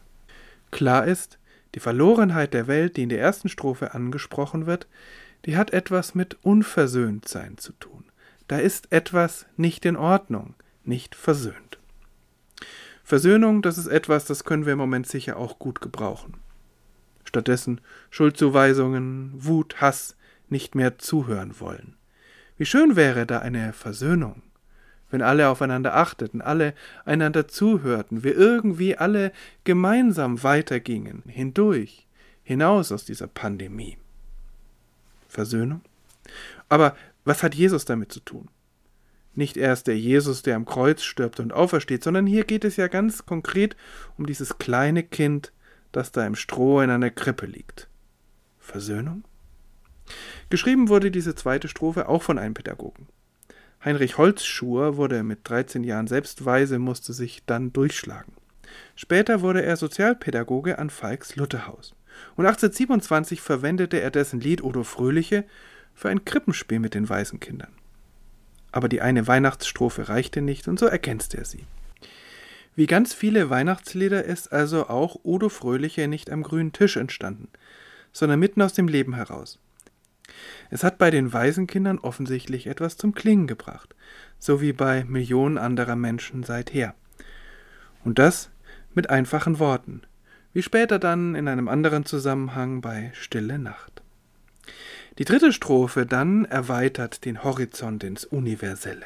Klar 0.70 1.08
ist, 1.08 1.40
die 1.74 1.80
Verlorenheit 1.80 2.54
der 2.54 2.68
Welt, 2.68 2.98
die 2.98 3.04
in 3.04 3.10
der 3.10 3.22
ersten 3.22 3.50
Strophe 3.50 3.96
angesprochen 3.96 4.68
wird, 4.68 4.88
die 5.46 5.58
hat 5.58 5.72
etwas 5.72 6.14
mit 6.14 6.38
Unversöhntsein 6.44 7.58
zu 7.58 7.72
tun. 7.80 8.04
Da 8.48 8.60
ist 8.60 8.92
etwas 8.92 9.48
nicht 9.56 9.86
in 9.86 9.96
Ordnung, 9.96 10.54
nicht 10.84 11.16
versöhnt. 11.16 11.80
Versöhnung, 13.04 13.64
das 13.64 13.80
ist 13.80 13.88
etwas, 13.88 14.26
das 14.26 14.44
können 14.44 14.66
wir 14.66 14.74
im 14.74 14.80
Moment 14.80 15.08
sicher 15.08 15.38
auch 15.38 15.58
gut 15.58 15.82
gebrauchen. 15.82 16.36
Stattdessen 17.24 17.82
Schuldzuweisungen, 18.12 19.32
Wut, 19.34 19.82
Hass, 19.82 20.18
nicht 20.50 20.76
mehr 20.76 21.00
zuhören 21.00 21.60
wollen. 21.60 21.96
Wie 22.58 22.66
schön 22.66 22.96
wäre 22.96 23.26
da 23.26 23.40
eine 23.40 23.74
Versöhnung 23.74 24.44
wenn 25.14 25.22
alle 25.22 25.48
aufeinander 25.48 25.96
achteten, 25.96 26.42
alle 26.42 26.74
einander 27.06 27.48
zuhörten, 27.48 28.24
wir 28.24 28.36
irgendwie 28.36 28.98
alle 28.98 29.32
gemeinsam 29.64 30.42
weitergingen, 30.42 31.22
hindurch, 31.28 32.08
hinaus 32.44 32.92
aus 32.92 33.06
dieser 33.06 33.28
Pandemie. 33.28 33.98
Versöhnung? 35.30 35.82
Aber 36.68 36.96
was 37.26 37.44
hat 37.44 37.54
Jesus 37.54 37.86
damit 37.86 38.12
zu 38.12 38.22
tun? 38.22 38.50
Nicht 39.36 39.56
erst 39.56 39.86
der 39.86 40.00
Jesus, 40.00 40.42
der 40.42 40.56
am 40.56 40.66
Kreuz 40.66 41.04
stirbt 41.04 41.40
und 41.40 41.54
aufersteht, 41.54 42.04
sondern 42.04 42.26
hier 42.26 42.44
geht 42.44 42.66
es 42.66 42.76
ja 42.76 42.88
ganz 42.88 43.28
konkret 43.28 43.76
um 44.18 44.26
dieses 44.26 44.58
kleine 44.58 45.04
Kind, 45.04 45.54
das 45.92 46.12
da 46.12 46.26
im 46.26 46.36
Stroh 46.36 46.82
in 46.82 46.90
einer 46.90 47.12
Krippe 47.12 47.46
liegt. 47.46 47.88
Versöhnung? 48.58 49.24
Geschrieben 50.50 50.90
wurde 50.90 51.12
diese 51.12 51.36
zweite 51.36 51.68
Strophe 51.68 52.10
auch 52.10 52.24
von 52.24 52.40
einem 52.40 52.56
Pädagogen. 52.56 53.08
Heinrich 53.86 54.18
Holzschuher 54.18 54.96
wurde 54.96 55.24
mit 55.24 55.40
13 55.44 55.84
Jahren 55.84 56.08
selbst 56.08 56.46
weise, 56.46 56.80
musste 56.80 57.12
sich 57.12 57.44
dann 57.46 57.74
durchschlagen. 57.74 58.34
Später 58.96 59.42
wurde 59.42 59.64
er 59.64 59.76
Sozialpädagoge 59.76 60.80
an 60.80 60.90
Falks 60.90 61.36
Lutherhaus. 61.36 61.94
Und 62.36 62.46
1827 62.46 63.42
verwendete 63.42 64.00
er 64.00 64.12
dessen 64.12 64.40
Lied 64.40 64.64
Odo 64.64 64.84
Fröhliche 64.84 65.44
für 65.94 66.10
ein 66.10 66.26
Krippenspiel 66.26 66.80
mit 66.80 66.94
den 66.94 67.10
Waisenkindern. 67.10 67.74
Aber 68.72 68.88
die 68.88 69.02
eine 69.02 69.28
Weihnachtsstrophe 69.28 70.10
reichte 70.10 70.42
nicht 70.42 70.68
und 70.68 70.80
so 70.80 70.86
ergänzte 70.86 71.38
er 71.38 71.46
sie. 71.46 71.66
Wie 72.76 72.88
ganz 72.88 73.14
viele 73.14 73.50
Weihnachtslieder 73.50 74.24
ist 74.24 74.52
also 74.52 74.88
auch 74.88 75.18
Odo 75.24 75.50
Fröhliche 75.50 76.08
nicht 76.08 76.32
am 76.32 76.42
grünen 76.42 76.72
Tisch 76.72 76.98
entstanden, 76.98 77.50
sondern 78.12 78.40
mitten 78.40 78.62
aus 78.62 78.74
dem 78.74 78.88
Leben 78.88 79.14
heraus. 79.14 79.60
Es 80.70 80.84
hat 80.84 80.98
bei 80.98 81.12
den 81.12 81.34
Waisenkindern 81.34 82.00
offensichtlich 82.00 82.68
etwas 82.68 82.98
zum 82.98 83.14
Klingen 83.14 83.48
gebracht, 83.48 83.96
so 84.40 84.62
wie 84.62 84.74
bei 84.74 85.04
Millionen 85.06 85.58
anderer 85.58 85.96
Menschen 85.96 86.44
seither. 86.44 86.96
Und 88.04 88.20
das 88.20 88.50
mit 88.94 89.10
einfachen 89.10 89.60
Worten, 89.60 90.02
wie 90.54 90.62
später 90.62 91.00
dann 91.00 91.36
in 91.36 91.48
einem 91.48 91.68
anderen 91.68 92.06
Zusammenhang 92.06 92.82
bei 92.82 93.12
Stille 93.14 93.60
Nacht. 93.60 94.02
Die 95.20 95.26
dritte 95.26 95.54
Strophe 95.54 96.06
dann 96.06 96.46
erweitert 96.46 97.26
den 97.26 97.44
Horizont 97.44 98.04
ins 98.04 98.26
Universelle. 98.26 99.06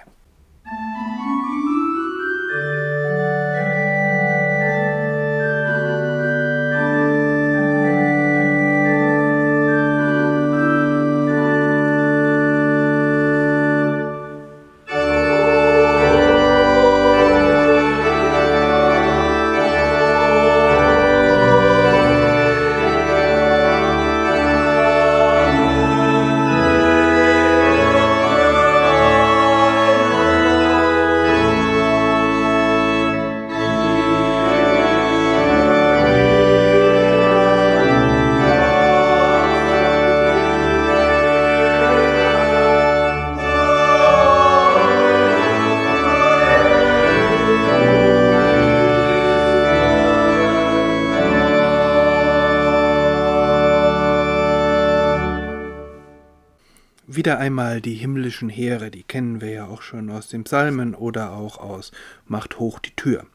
Wieder 57.28 57.40
einmal 57.40 57.82
die 57.82 57.96
himmlischen 57.96 58.48
Heere, 58.48 58.90
die 58.90 59.04
kennen 59.04 59.42
wir 59.42 59.50
ja 59.50 59.66
auch 59.68 59.82
schon 59.82 60.10
aus 60.10 60.30
den 60.30 60.46
Psalmen 60.46 60.96
oder 60.96 61.34
auch 61.34 61.58
aus 61.58 61.92
Macht 62.26 62.58
hoch 62.58 62.80
die 62.80 62.96
Tür. 62.96 63.26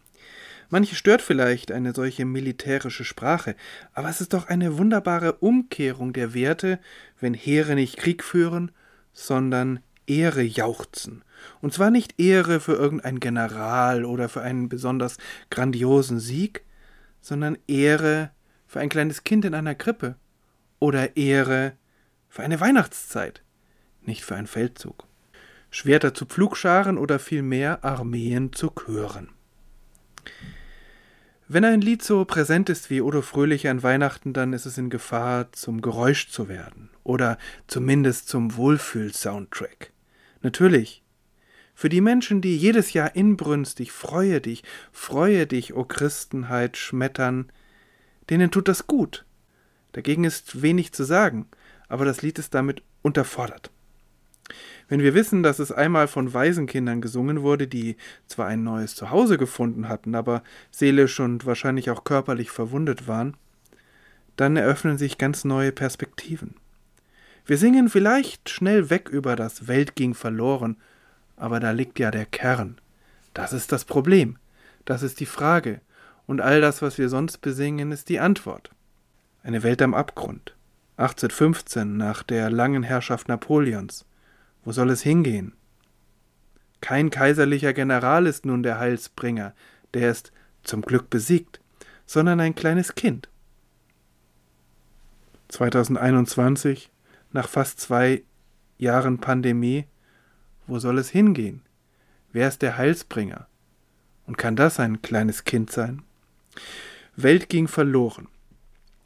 Manche 0.71 0.95
stört 0.95 1.21
vielleicht 1.21 1.71
eine 1.71 1.93
solche 1.93 2.25
militärische 2.25 3.05
Sprache, 3.05 3.55
aber 3.93 4.09
es 4.09 4.23
ist 4.23 4.33
doch 4.33 4.49
eine 4.49 4.79
wunderbare 4.79 5.35
Umkehrung 5.35 6.15
der 6.15 6.33
Werte, 6.33 6.79
wenn 7.21 7.35
Heere 7.35 7.75
nicht 7.75 7.99
Krieg 7.99 8.25
führen, 8.25 8.71
sondern 9.13 9.81
Ehre 10.07 10.41
jauchzen. 10.41 11.23
Und 11.61 11.75
zwar 11.75 11.91
nicht 11.91 12.19
Ehre 12.19 12.61
für 12.61 12.73
irgendein 12.73 13.21
General 13.21 14.07
oder 14.07 14.31
für 14.31 14.41
einen 14.41 14.71
besonders 14.71 15.19
grandiosen 15.51 16.19
Sieg, 16.19 16.65
sondern 17.21 17.59
Ehre 17.67 18.31
für 18.67 18.81
ein 18.81 18.89
kleines 18.89 19.23
Kind 19.23 19.45
in 19.45 19.53
einer 19.53 19.75
Krippe 19.75 20.17
oder 20.79 21.15
Ehre 21.19 21.75
für 22.31 22.43
eine 22.43 22.59
Weihnachtszeit, 22.59 23.43
nicht 24.07 24.25
für 24.25 24.35
einen 24.35 24.47
Feldzug. 24.47 25.07
Schwerter 25.71 26.13
zu 26.13 26.27
Pflugscharen 26.27 26.99
oder 26.99 27.19
vielmehr 27.19 27.85
Armeen 27.85 28.53
zu 28.53 28.71
Chören. 28.71 29.31
Wenn 31.49 31.65
ein 31.65 31.81
Lied 31.81 32.03
so 32.03 32.25
präsent 32.25 32.69
ist 32.69 32.89
wie 32.89 33.01
Odo 33.01 33.21
Fröhlich 33.21 33.69
an 33.69 33.83
Weihnachten, 33.83 34.33
dann 34.33 34.53
ist 34.53 34.65
es 34.65 34.79
in 34.79 34.91
Gefahr, 34.91 35.53
zum 35.53 35.83
Geräusch 35.83 36.29
zu 36.29 36.49
werden 36.49 36.89
oder 37.05 37.37
zumindest 37.67 38.29
zum 38.29 38.57
Wohlfühl-Soundtrack. 38.57 39.93
Natürlich, 40.43 41.03
für 41.75 41.89
die 41.89 42.01
Menschen, 42.01 42.43
die 42.43 42.57
jedes 42.57 42.93
Jahr 42.93 43.17
inbrünstig 43.17 43.93
Freue 43.93 44.41
dich, 44.41 44.63
freue 44.93 45.47
dich, 45.47 45.75
o 45.75 45.85
Christenheit, 45.85 46.77
schmettern, 46.77 47.51
denen 48.31 48.51
tut 48.51 48.69
das 48.69 48.87
gut. 48.87 49.25
Dagegen 49.93 50.25
ist 50.25 50.63
wenig 50.63 50.93
zu 50.93 51.03
sagen, 51.03 51.49
aber 51.89 52.05
das 52.05 52.23
Lied 52.23 52.39
ist 52.39 52.55
damit 52.55 52.83
unterfordert. 53.03 53.72
Wenn 54.93 55.01
wir 55.01 55.15
wissen, 55.15 55.43
dass 55.43 55.59
es 55.59 55.73
einmal 55.73 56.07
von 56.07 56.35
Waisenkindern 56.35 57.01
gesungen 57.01 57.41
wurde, 57.41 57.67
die 57.67 57.97
zwar 58.27 58.49
ein 58.49 58.63
neues 58.63 58.95
Zuhause 58.95 59.39
gefunden 59.39 59.89
hatten, 59.89 60.15
aber 60.15 60.43
seelisch 60.71 61.19
und 61.19 61.47
wahrscheinlich 61.47 61.89
auch 61.89 62.05
körperlich 62.05 62.51
verwundet 62.51 63.09
waren, 63.09 63.35
dann 64.37 64.55
eröffnen 64.55 64.99
sich 64.99 65.17
ganz 65.17 65.47
neue 65.47 65.73
Perspektiven. 65.73 66.57
Wir 67.47 67.57
singen 67.57 67.89
vielleicht 67.89 68.51
schnell 68.51 68.91
weg 68.91 69.09
über 69.09 69.35
das 69.35 69.67
Welt 69.67 69.97
ging 69.97 70.13
verloren, 70.13 70.77
aber 71.37 71.59
da 71.59 71.71
liegt 71.71 71.99
ja 71.99 72.11
der 72.11 72.27
Kern. 72.27 72.79
Das 73.33 73.55
ist 73.55 73.73
das 73.73 73.87
Problem. 73.87 74.37
Das 74.85 75.03
ist 75.03 75.21
die 75.21 75.25
Frage. 75.25 75.81
Und 76.27 76.43
all 76.43 76.61
das, 76.61 76.83
was 76.83 76.99
wir 76.99 77.09
sonst 77.09 77.39
besingen, 77.39 77.93
ist 77.93 78.11
die 78.11 78.21
Antwort. 78.21 78.69
Eine 79.43 79.63
Welt 79.63 79.81
am 79.81 79.95
Abgrund. 79.95 80.55
1815 80.99 81.97
nach 81.97 82.23
der 82.23 82.51
langen 82.51 82.83
Herrschaft 82.83 83.29
Napoleons. 83.29 84.05
Wo 84.65 84.73
soll 84.73 84.91
es 84.91 85.03
hingehen? 85.03 85.55
Kein 86.81 87.11
kaiserlicher 87.11 87.73
General 87.73 88.27
ist 88.27 88.45
nun 88.45 88.63
der 88.63 88.79
Heilsbringer, 88.79 89.55
der 89.95 90.11
ist 90.11 90.33
zum 90.63 90.83
Glück 90.83 91.11
besiegt, 91.11 91.61
sondern 92.07 92.41
ein 92.41 92.55
kleines 92.55 92.95
Kind. 92.95 93.29
2021, 95.49 96.91
nach 97.33 97.49
fast 97.49 97.81
zwei 97.81 98.23
Jahren 98.79 99.19
Pandemie, 99.19 99.87
wo 100.67 100.79
soll 100.79 100.99
es 100.99 101.11
hingehen? 101.11 101.63
Wer 102.33 102.49
ist 102.49 102.63
der 102.63 102.79
Heilsbringer? 102.79 103.47
Und 104.27 104.39
kann 104.39 104.57
das 104.57 104.81
ein 104.81 105.03
kleines 105.03 105.45
Kind 105.45 105.71
sein? 105.71 106.03
Welt 107.17 107.49
ging 107.49 107.69
verloren. 107.69 108.29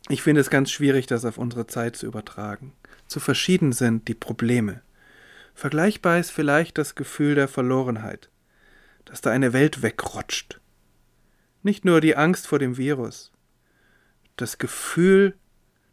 Ich 0.08 0.22
finde 0.22 0.40
es 0.40 0.50
ganz 0.50 0.70
schwierig, 0.70 1.06
das 1.06 1.24
auf 1.24 1.36
unsere 1.36 1.66
Zeit 1.66 1.96
zu 1.96 2.06
übertragen. 2.06 2.72
Zu 3.08 3.18
verschieden 3.18 3.72
sind 3.72 4.06
die 4.06 4.14
Probleme. 4.14 4.82
Vergleichbar 5.56 6.18
ist 6.18 6.32
vielleicht 6.32 6.76
das 6.76 6.96
Gefühl 6.96 7.34
der 7.34 7.48
Verlorenheit, 7.48 8.28
dass 9.06 9.22
da 9.22 9.30
eine 9.30 9.54
Welt 9.54 9.80
wegrutscht. 9.80 10.60
Nicht 11.62 11.86
nur 11.86 12.02
die 12.02 12.14
Angst 12.14 12.46
vor 12.46 12.58
dem 12.58 12.76
Virus, 12.76 13.32
das 14.36 14.58
Gefühl, 14.58 15.34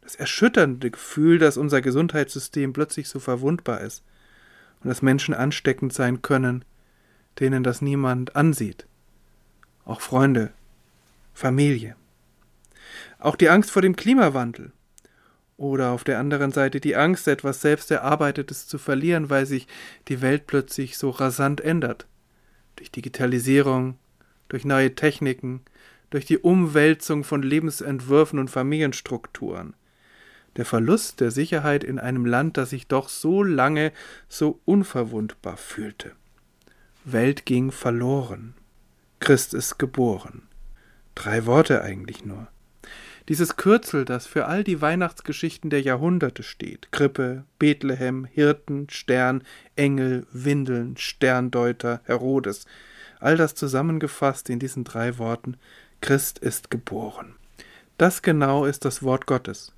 das 0.02 0.16
erschütternde 0.16 0.90
Gefühl, 0.90 1.38
dass 1.38 1.56
unser 1.56 1.80
Gesundheitssystem 1.80 2.74
plötzlich 2.74 3.08
so 3.08 3.18
verwundbar 3.20 3.80
ist 3.80 4.04
und 4.82 4.90
dass 4.90 5.00
Menschen 5.00 5.32
ansteckend 5.32 5.94
sein 5.94 6.20
können, 6.20 6.66
denen 7.40 7.64
das 7.64 7.80
niemand 7.80 8.36
ansieht. 8.36 8.86
Auch 9.86 10.02
Freunde, 10.02 10.52
Familie. 11.32 11.96
Auch 13.18 13.34
die 13.34 13.48
Angst 13.48 13.70
vor 13.70 13.80
dem 13.80 13.96
Klimawandel, 13.96 14.72
oder 15.56 15.90
auf 15.90 16.04
der 16.04 16.18
anderen 16.18 16.52
Seite 16.52 16.80
die 16.80 16.96
Angst, 16.96 17.28
etwas 17.28 17.60
selbst 17.60 17.90
Erarbeitetes 17.90 18.66
zu 18.66 18.78
verlieren, 18.78 19.30
weil 19.30 19.46
sich 19.46 19.66
die 20.08 20.20
Welt 20.20 20.46
plötzlich 20.46 20.98
so 20.98 21.10
rasant 21.10 21.60
ändert. 21.60 22.06
Durch 22.76 22.90
Digitalisierung, 22.90 23.96
durch 24.48 24.64
neue 24.64 24.94
Techniken, 24.94 25.60
durch 26.10 26.26
die 26.26 26.38
Umwälzung 26.38 27.24
von 27.24 27.42
Lebensentwürfen 27.42 28.38
und 28.38 28.50
Familienstrukturen. 28.50 29.74
Der 30.56 30.64
Verlust 30.64 31.20
der 31.20 31.30
Sicherheit 31.30 31.82
in 31.82 31.98
einem 31.98 32.26
Land, 32.26 32.56
das 32.56 32.70
sich 32.70 32.86
doch 32.86 33.08
so 33.08 33.42
lange 33.42 33.92
so 34.28 34.60
unverwundbar 34.64 35.56
fühlte. 35.56 36.12
Welt 37.04 37.44
ging 37.44 37.72
verloren. 37.72 38.54
Christ 39.18 39.54
ist 39.54 39.78
geboren. 39.78 40.42
Drei 41.14 41.46
Worte 41.46 41.82
eigentlich 41.82 42.24
nur. 42.24 42.48
Dieses 43.28 43.56
Kürzel, 43.56 44.04
das 44.04 44.26
für 44.26 44.46
all 44.46 44.64
die 44.64 44.82
Weihnachtsgeschichten 44.82 45.70
der 45.70 45.80
Jahrhunderte 45.80 46.42
steht. 46.42 46.92
Krippe, 46.92 47.44
Bethlehem, 47.58 48.26
Hirten, 48.26 48.88
Stern, 48.90 49.42
Engel, 49.76 50.26
Windeln, 50.30 50.96
Sterndeuter, 50.98 52.00
Herodes. 52.04 52.66
All 53.20 53.38
das 53.38 53.54
zusammengefasst 53.54 54.50
in 54.50 54.58
diesen 54.58 54.84
drei 54.84 55.16
Worten. 55.16 55.56
Christ 56.02 56.38
ist 56.38 56.70
geboren. 56.70 57.34
Das 57.96 58.20
genau 58.20 58.66
ist 58.66 58.84
das 58.84 59.02
Wort 59.02 59.26
Gottes. 59.26 59.72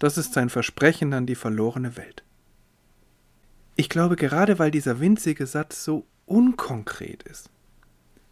Das 0.00 0.18
ist 0.18 0.32
sein 0.32 0.50
Versprechen 0.50 1.12
an 1.14 1.26
die 1.26 1.36
verlorene 1.36 1.96
Welt. 1.96 2.24
Ich 3.76 3.88
glaube, 3.88 4.16
gerade 4.16 4.58
weil 4.58 4.72
dieser 4.72 4.98
winzige 4.98 5.46
Satz 5.46 5.84
so 5.84 6.04
unkonkret 6.26 7.22
ist, 7.22 7.48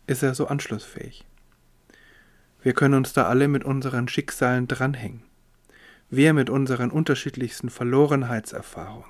ist 0.08 0.24
er 0.24 0.34
so 0.34 0.48
anschlussfähig. 0.48 1.24
Wir 2.62 2.74
können 2.74 2.94
uns 2.94 3.12
da 3.12 3.26
alle 3.26 3.48
mit 3.48 3.64
unseren 3.64 4.08
Schicksalen 4.08 4.68
dranhängen. 4.68 5.22
Wir 6.10 6.34
mit 6.34 6.50
unseren 6.50 6.90
unterschiedlichsten 6.90 7.70
Verlorenheitserfahrungen. 7.70 9.06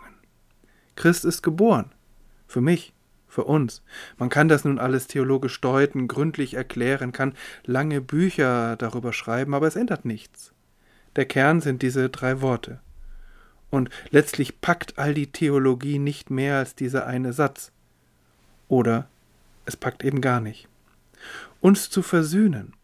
Christ 0.97 1.25
ist 1.25 1.43
geboren. 1.43 1.93
Für 2.47 2.61
mich, 2.61 2.93
für 3.27 3.45
uns. 3.45 3.83
Man 4.19 4.29
kann 4.29 4.49
das 4.49 4.65
nun 4.65 4.79
alles 4.79 5.07
theologisch 5.07 5.61
deuten, 5.61 6.09
gründlich 6.09 6.55
erklären, 6.55 7.13
kann 7.13 7.35
lange 7.65 8.01
Bücher 8.01 8.77
darüber 8.77 9.13
schreiben, 9.13 9.55
aber 9.55 9.67
es 9.67 9.77
ändert 9.77 10.05
nichts. 10.05 10.53
Der 11.17 11.25
Kern 11.25 11.61
sind 11.61 11.83
diese 11.83 12.09
drei 12.11 12.41
Worte. 12.41 12.81
Und 13.71 13.89
letztlich 14.11 14.61
packt 14.61 14.99
all 14.99 15.15
die 15.15 15.29
Theologie 15.29 15.99
nicht 15.99 16.29
mehr 16.31 16.59
als 16.59 16.75
dieser 16.75 17.07
eine 17.07 17.33
Satz. 17.33 17.73
Oder 18.69 19.09
es 19.65 19.77
packt 19.77 20.05
eben 20.05 20.21
gar 20.21 20.41
nicht. 20.41 20.69
Uns 21.61 21.89
zu 21.89 22.03
versöhnen, 22.03 22.75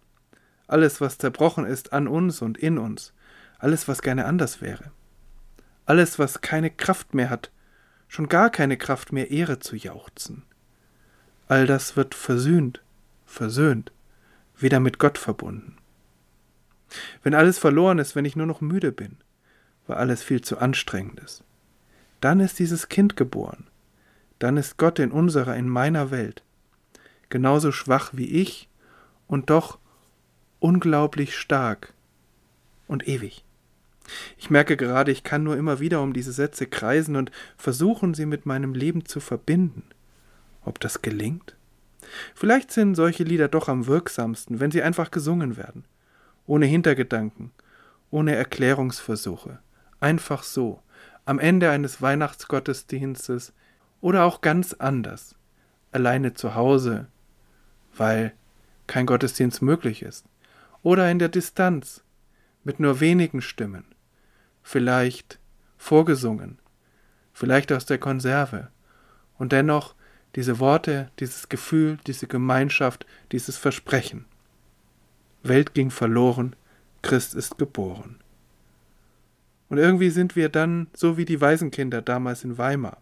alles, 0.67 1.01
was 1.01 1.19
zerbrochen 1.19 1.65
ist 1.65 1.93
an 1.93 2.09
uns 2.09 2.43
und 2.43 2.59
in 2.59 2.79
uns, 2.79 3.13
alles, 3.59 3.89
was 3.89 4.03
gerne 4.03 4.27
anders 4.27 4.61
wäre, 4.61 4.91
alles, 5.85 6.19
was 6.19 6.41
keine 6.41 6.71
Kraft 6.71 7.15
mehr 7.15 7.31
hat, 7.31 7.51
schon 8.09 8.29
gar 8.29 8.51
keine 8.51 8.77
Kraft 8.77 9.13
mehr 9.13 9.31
Ehre 9.31 9.59
zu 9.59 9.77
jauchzen. 9.77 10.43
All 11.49 11.67
das 11.67 11.97
wird 11.97 12.15
versöhnt, 12.15 12.83
versöhnt, 13.25 13.93
wieder 14.57 14.81
mit 14.81 14.99
Gott 14.99 15.19
verbunden. 15.19 15.77
Wenn 17.23 17.35
alles 17.35 17.59
verloren 17.59 17.99
ist, 17.99 18.17
wenn 18.17 18.25
ich 18.25 18.37
nur 18.37 18.47
noch 18.47 18.61
müde 18.61 18.93
bin, 18.93 19.17
weil 19.87 19.97
alles 19.97 20.23
viel 20.23 20.41
zu 20.41 20.59
anstrengend 20.59 21.21
ist, 21.21 21.45
dann 22.21 22.41
ist 22.41 22.59
dieses 22.59 22.89
Kind 22.89 23.17
geboren, 23.17 23.67
dann 24.39 24.57
ist 24.57 24.77
Gott 24.79 24.99
in 24.99 25.13
unserer, 25.13 25.57
in 25.57 25.69
meiner 25.69 26.11
Welt, 26.11 26.43
genauso 27.29 27.73
schwach 27.73 28.11
wie 28.13 28.27
ich 28.27 28.69
und 29.27 29.51
doch 29.51 29.79
unglaublich 30.61 31.37
stark 31.37 31.93
und 32.89 33.07
ewig. 33.09 33.45
Ich 34.39 34.51
merke 34.51 34.77
gerade, 34.77 35.11
ich 35.11 35.25
kann 35.25 35.43
nur 35.43 35.57
immer 35.57 35.81
wieder 35.81 36.01
um 36.01 36.13
diese 36.13 36.33
Sätze 36.33 36.67
kreisen 36.67 37.17
und 37.17 37.31
versuchen, 37.57 38.15
sie 38.15 38.27
mit 38.27 38.47
meinem 38.47 38.75
Leben 38.75 39.05
zu 39.05 39.21
verbinden. 39.21 39.83
Ob 40.65 40.81
das 40.81 41.03
gelingt? 41.03 41.57
Vielleicht 42.35 42.71
sind 42.71 42.95
solche 42.95 43.25
Lieder 43.25 43.49
doch 43.49 43.69
am 43.69 43.87
wirksamsten, 43.87 44.61
wenn 44.61 44.71
sie 44.71 44.83
einfach 44.83 45.11
gesungen 45.11 45.57
werden, 45.57 45.85
ohne 46.47 46.67
Hintergedanken, 46.67 47.51
ohne 48.11 48.37
Erklärungsversuche, 48.37 49.59
einfach 49.99 50.45
so, 50.45 50.81
am 51.25 51.41
Ende 51.41 51.71
eines 51.71 52.01
Weihnachtsgottesdienstes 52.01 53.53
oder 54.01 54.25
auch 54.25 54.41
ganz 54.41 54.73
anders, 54.75 55.35
alleine 55.91 56.35
zu 56.35 56.55
Hause, 56.55 57.09
weil 57.97 58.33
kein 58.87 59.07
Gottesdienst 59.07 59.63
möglich 59.63 60.03
ist 60.03 60.25
oder 60.87 61.11
in 61.11 61.19
der 61.19 61.29
Distanz, 61.29 62.05
mit 62.63 62.79
nur 62.79 63.01
wenigen 63.01 63.43
Stimmen, 63.43 63.87
vielleicht 64.63 65.41
vorgesungen, 65.77 66.61
vielleicht 67.33 67.73
aus 67.73 67.87
der 67.87 67.99
Konserve, 67.99 68.69
und 69.37 69.51
dennoch 69.51 69.97
diese 70.37 70.61
Worte, 70.61 71.11
dieses 71.19 71.49
Gefühl, 71.49 71.99
diese 72.07 72.29
Gemeinschaft, 72.29 73.05
dieses 73.33 73.57
Versprechen. 73.57 74.27
Welt 75.43 75.75
ging 75.75 75.91
verloren, 75.91 76.55
Christ 77.03 77.35
ist 77.35 77.59
geboren. 77.59 78.21
Und 79.69 79.79
irgendwie 79.79 80.11
sind 80.11 80.37
wir 80.37 80.49
dann 80.49 80.87
so 80.95 81.17
wie 81.17 81.25
die 81.25 81.41
Waisenkinder 81.41 82.01
damals 82.01 82.45
in 82.45 82.59
Weimar. 82.59 82.99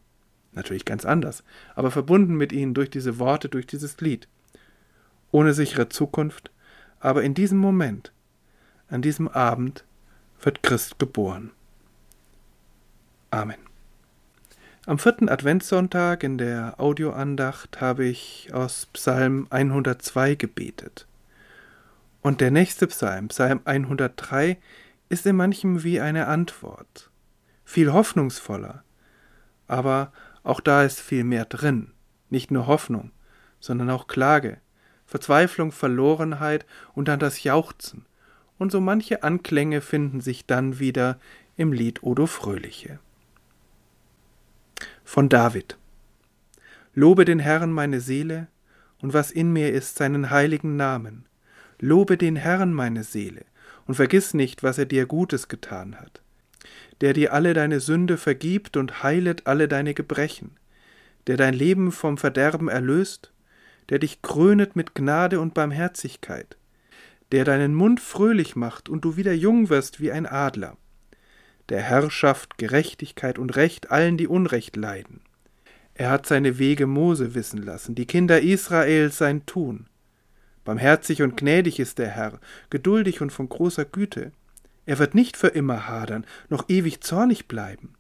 Natürlich 0.53 0.87
ganz 0.87 1.05
anders, 1.05 1.45
aber 1.75 1.91
verbunden 1.91 2.35
mit 2.35 2.51
ihnen 2.51 2.73
durch 2.73 2.89
diese 2.89 3.19
Worte, 3.19 3.51
durch 3.51 3.67
dieses 3.67 4.01
Lied. 4.01 4.27
Ohne 5.33 5.53
sichere 5.53 5.91
Zukunft, 5.91 6.51
aber 7.05 7.23
in 7.23 7.35
diesem 7.35 7.59
Moment, 7.59 8.15
an 8.89 9.03
diesem 9.03 9.29
Abend, 9.29 9.85
wird 10.41 10.63
Christ 10.63 10.99
geboren. 10.99 11.51
Amen. 13.31 13.59
Am 14.87 14.99
vierten 14.99 15.29
Adventssonntag 15.29 16.23
in 16.23 16.39
der 16.39 16.81
Audioandacht 16.81 17.83
habe 17.83 18.07
ich 18.07 18.49
aus 18.55 18.87
Psalm 18.95 19.49
102 19.51 20.37
gebetet. 20.37 21.07
Und 22.23 22.41
der 22.41 22.51
nächste 22.51 22.87
Psalm, 22.87 23.29
Psalm 23.29 23.61
103, 23.67 24.57
ist 25.11 25.27
in 25.27 25.37
manchem 25.37 25.85
wie 25.85 26.01
eine 26.01 26.27
Antwort. 26.27 27.11
Viel 27.67 27.93
hoffnungsvoller. 27.93 28.83
Aber 29.67 30.11
auch 30.43 30.61
da 30.61 30.85
ist 30.85 31.01
viel 31.01 31.25
mehr 31.25 31.45
drin. 31.45 31.93
Nicht 32.31 32.51
nur 32.51 32.67
Hoffnung, 32.67 33.11
sondern 33.61 33.91
auch 33.91 34.07
Klage, 34.07 34.57
Verzweiflung, 35.15 35.71
Verlorenheit 35.71 36.67
und 36.97 37.07
dann 37.07 37.21
das 37.21 37.45
Jauchzen. 37.45 38.05
Und 38.59 38.73
so 38.73 38.81
manche 38.81 39.23
Anklänge 39.23 39.81
finden 39.81 40.21
sich 40.21 40.45
dann 40.45 40.81
wieder 40.81 41.21
im 41.57 41.73
Lied 41.73 42.03
Odo 42.03 42.27
Fröhliche. 42.27 42.99
Von 45.05 45.29
David. 45.29 45.79
Lobe 46.97 47.25
den 47.25 47.39
Herrn 47.39 47.71
meine 47.71 48.01
Seele, 48.01 48.49
und 49.03 49.15
was 49.15 49.31
in 49.31 49.53
mir 49.53 49.73
ist, 49.73 49.95
seinen 49.95 50.31
heiligen 50.31 50.75
Namen. 50.75 51.27
Lobe 51.79 52.17
den 52.17 52.35
Herrn 52.35 52.73
meine 52.73 53.05
Seele, 53.05 53.45
und 53.87 53.95
vergiss 53.95 54.35
nicht, 54.35 54.65
was 54.65 54.79
er 54.79 54.87
dir 54.87 55.07
Gutes 55.07 55.47
getan 55.47 55.95
hat, 55.95 56.23
der 57.03 57.13
dir 57.13 57.33
alle 57.33 57.55
deine 57.55 57.79
Sünde 57.79 58.17
vergibt 58.17 58.77
und 58.77 59.05
heilet 59.05 59.47
alle 59.47 59.69
deine 59.69 59.95
Gebrechen, 59.95 60.57
der 61.29 61.37
dein 61.37 61.55
Leben 61.55 61.93
vom 61.93 62.19
Verderben 62.19 62.69
erlöst, 62.69 63.31
der 63.91 63.99
dich 63.99 64.23
krönet 64.23 64.77
mit 64.77 64.95
Gnade 64.95 65.41
und 65.41 65.55
Barmherzigkeit, 65.55 66.57
der 67.33 67.45
deinen 67.45 67.75
Mund 67.75 68.01
fröhlich 68.01 68.57
macht 68.57 68.89
und 68.89 69.05
du 69.05 69.17
wieder 69.17 69.33
jung 69.33 69.69
wirst 69.69 70.01
wie 70.01 70.13
ein 70.13 70.27
Adler, 70.27 70.77
der 71.69 71.81
Herrschaft, 71.81 72.59
Gerechtigkeit 72.59 73.39
und 73.39 73.57
Recht 73.57 73.91
allen, 73.91 74.17
die 74.17 74.29
Unrecht 74.29 74.77
leiden. 74.77 75.21
Er 75.95 76.11
hat 76.11 76.27
seine 76.27 76.59
Wege 76.59 76.87
Mose 76.87 77.35
wissen 77.35 77.63
lassen, 77.63 77.95
die 77.95 78.07
Kinder 78.07 78.41
Israels 78.41 79.19
sein 79.19 79.47
Tun. 79.47 79.87
Barmherzig 80.65 81.23
und 81.23 81.37
gnädig 81.37 81.79
ist 81.79 81.99
der 81.99 82.09
Herr, 82.09 82.41
geduldig 82.71 83.21
und 83.21 83.31
von 83.31 83.49
großer 83.49 83.85
Güte. 83.85 84.33
Er 84.87 84.99
wird 84.99 85.15
nicht 85.15 85.37
für 85.37 85.49
immer 85.49 85.89
hadern, 85.89 86.27
noch 86.49 86.69
ewig 86.69 87.01
zornig 87.03 87.49
bleiben. 87.49 87.95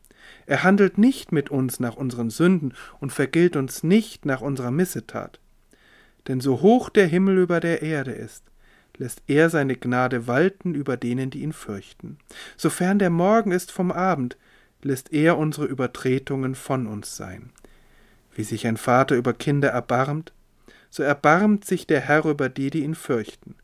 Er 0.47 0.62
handelt 0.62 0.99
nicht 0.99 1.33
mit 1.33 1.51
uns 1.51 1.81
nach 1.81 1.97
unseren 1.97 2.31
Sünden 2.31 2.75
und 3.01 3.12
vergilt 3.12 3.57
uns 3.57 3.83
nicht 3.83 4.27
nach 4.27 4.40
unserer 4.40 4.70
Missetat. 4.70 5.40
Denn 6.28 6.40
so 6.40 6.60
hoch 6.60 6.88
der 6.88 7.06
Himmel 7.06 7.38
über 7.38 7.60
der 7.60 7.82
Erde 7.82 8.12
ist, 8.12 8.44
lässt 8.96 9.22
er 9.26 9.50
seine 9.50 9.76
Gnade 9.76 10.26
walten 10.26 10.74
über 10.74 10.96
denen, 10.96 11.30
die 11.30 11.42
ihn 11.42 11.52
fürchten. 11.52 12.18
Sofern 12.56 12.98
der 12.98 13.10
Morgen 13.10 13.52
ist 13.52 13.72
vom 13.72 13.90
Abend, 13.90 14.37
lässt 14.82 15.12
er 15.12 15.38
unsere 15.38 15.66
Übertretungen 15.66 16.54
von 16.54 16.87
uns 16.87 17.16
sein. 17.16 17.50
Wie 18.34 18.44
sich 18.44 18.66
ein 18.66 18.76
Vater 18.76 19.16
über 19.16 19.32
Kinder 19.32 19.68
erbarmt, 19.68 20.32
so 20.90 21.02
erbarmt 21.02 21.64
sich 21.64 21.87
der 21.87 22.00
Herr 22.00 22.24
über 22.24 22.48
die, 22.48 22.70
die 22.70 22.84
ihn 22.84 22.94
fürchten. 22.94 23.56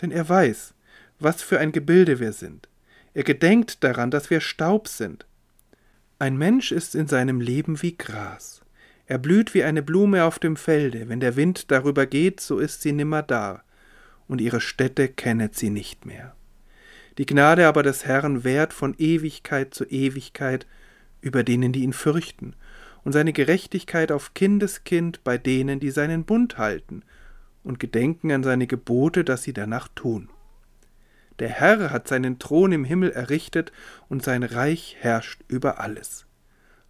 Denn 0.00 0.10
er 0.10 0.28
weiß, 0.28 0.74
was 1.18 1.42
für 1.42 1.58
ein 1.58 1.72
Gebilde 1.72 2.20
wir 2.20 2.32
sind. 2.32 2.68
Er 3.12 3.24
gedenkt 3.24 3.82
daran, 3.82 4.10
dass 4.10 4.30
wir 4.30 4.40
Staub 4.40 4.88
sind. 4.88 5.26
Ein 6.18 6.36
Mensch 6.36 6.70
ist 6.70 6.94
in 6.94 7.08
seinem 7.08 7.40
Leben 7.40 7.82
wie 7.82 7.96
Gras. 7.96 8.62
Er 9.10 9.18
blüht 9.18 9.54
wie 9.54 9.64
eine 9.64 9.82
Blume 9.82 10.22
auf 10.22 10.38
dem 10.38 10.54
Felde, 10.54 11.08
wenn 11.08 11.18
der 11.18 11.34
Wind 11.34 11.72
darüber 11.72 12.06
geht, 12.06 12.38
so 12.38 12.60
ist 12.60 12.80
sie 12.80 12.92
nimmer 12.92 13.24
da, 13.24 13.64
und 14.28 14.40
ihre 14.40 14.60
Stätte 14.60 15.08
kennet 15.08 15.56
sie 15.56 15.68
nicht 15.68 16.06
mehr. 16.06 16.36
Die 17.18 17.26
Gnade 17.26 17.66
aber 17.66 17.82
des 17.82 18.06
Herrn 18.06 18.44
währt 18.44 18.72
von 18.72 18.94
Ewigkeit 18.98 19.74
zu 19.74 19.84
Ewigkeit 19.86 20.64
über 21.22 21.42
denen, 21.42 21.72
die 21.72 21.82
ihn 21.82 21.92
fürchten, 21.92 22.54
und 23.02 23.10
seine 23.10 23.32
Gerechtigkeit 23.32 24.12
auf 24.12 24.32
Kindeskind 24.34 25.24
bei 25.24 25.38
denen, 25.38 25.80
die 25.80 25.90
seinen 25.90 26.24
Bund 26.24 26.56
halten 26.56 27.02
und 27.64 27.80
gedenken 27.80 28.30
an 28.30 28.44
seine 28.44 28.68
Gebote, 28.68 29.24
dass 29.24 29.42
sie 29.42 29.52
danach 29.52 29.88
tun. 29.88 30.28
Der 31.40 31.48
Herr 31.48 31.90
hat 31.90 32.06
seinen 32.06 32.38
Thron 32.38 32.70
im 32.70 32.84
Himmel 32.84 33.10
errichtet 33.10 33.72
und 34.08 34.22
sein 34.22 34.44
Reich 34.44 34.98
herrscht 35.00 35.42
über 35.48 35.80
alles. 35.80 36.26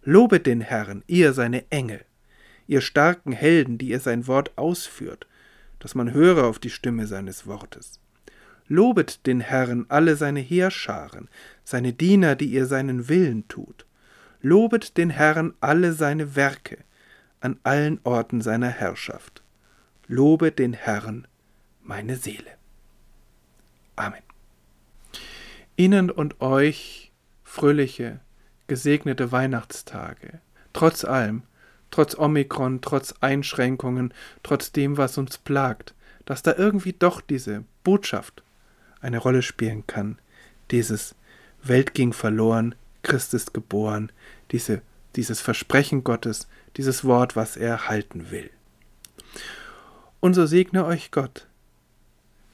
Lobet 0.03 0.45
den 0.45 0.61
Herrn, 0.61 1.03
ihr 1.07 1.33
seine 1.33 1.71
Engel, 1.71 2.05
ihr 2.71 2.79
starken 2.79 3.33
Helden, 3.33 3.77
die 3.77 3.89
ihr 3.89 3.99
sein 3.99 4.27
Wort 4.27 4.57
ausführt, 4.57 5.27
dass 5.79 5.93
man 5.93 6.13
höre 6.13 6.45
auf 6.45 6.57
die 6.57 6.69
Stimme 6.69 7.05
seines 7.05 7.45
Wortes. 7.45 7.99
Lobet 8.69 9.27
den 9.27 9.41
Herrn 9.41 9.85
alle 9.89 10.15
seine 10.15 10.39
Heerscharen, 10.39 11.27
seine 11.65 11.91
Diener, 11.91 12.37
die 12.37 12.45
ihr 12.45 12.65
seinen 12.67 13.09
Willen 13.09 13.45
tut. 13.49 13.85
Lobet 14.41 14.97
den 14.97 15.09
Herrn 15.09 15.53
alle 15.59 15.91
seine 15.91 16.37
Werke 16.37 16.77
an 17.41 17.59
allen 17.63 17.99
Orten 18.05 18.39
seiner 18.39 18.69
Herrschaft. 18.69 19.43
Lobe 20.07 20.53
den 20.53 20.71
Herrn 20.71 21.27
meine 21.83 22.15
Seele. 22.15 22.51
Amen. 23.97 24.23
Ihnen 25.75 26.09
und 26.09 26.39
euch 26.39 27.11
fröhliche, 27.43 28.21
gesegnete 28.67 29.33
Weihnachtstage, 29.33 30.39
trotz 30.71 31.03
allem, 31.03 31.43
trotz 31.91 32.17
Omikron, 32.17 32.81
trotz 32.81 33.13
Einschränkungen, 33.19 34.13
trotz 34.43 34.71
dem, 34.71 34.97
was 34.97 35.17
uns 35.17 35.37
plagt, 35.37 35.93
dass 36.25 36.41
da 36.41 36.55
irgendwie 36.55 36.93
doch 36.93 37.21
diese 37.21 37.63
Botschaft 37.83 38.43
eine 39.01 39.17
Rolle 39.17 39.41
spielen 39.41 39.85
kann, 39.87 40.17
dieses 40.71 41.15
Welt 41.63 41.93
ging 41.93 42.13
verloren, 42.13 42.75
Christ 43.03 43.33
ist 43.33 43.53
geboren, 43.53 44.11
diese, 44.51 44.81
dieses 45.15 45.41
Versprechen 45.41 46.03
Gottes, 46.03 46.47
dieses 46.77 47.03
Wort, 47.03 47.35
was 47.35 47.57
er 47.57 47.87
halten 47.87 48.31
will. 48.31 48.49
Und 50.19 50.33
so 50.35 50.45
segne 50.45 50.85
euch 50.85 51.11
Gott, 51.11 51.47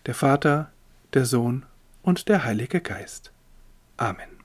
der 0.05 0.15
Vater, 0.15 0.71
der 1.13 1.25
Sohn 1.25 1.65
und 2.01 2.29
der 2.29 2.43
Heilige 2.43 2.81
Geist. 2.81 3.31
Amen. 3.97 4.36